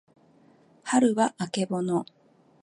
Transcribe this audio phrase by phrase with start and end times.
[0.83, 2.07] はるはあけぼの